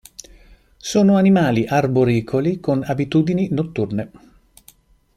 Sono 0.77 1.15
animali 1.15 1.63
arboricoli 1.67 2.59
con 2.59 2.81
abitudini 2.83 3.49
notturne. 3.51 4.09